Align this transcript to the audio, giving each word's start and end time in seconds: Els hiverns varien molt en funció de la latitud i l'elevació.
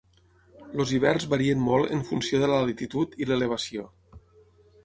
Els 0.79 0.93
hiverns 0.97 1.27
varien 1.33 1.61
molt 1.67 1.93
en 1.97 2.03
funció 2.09 2.39
de 2.45 2.49
la 2.53 2.59
latitud 2.71 3.15
i 3.25 3.29
l'elevació. 3.29 3.87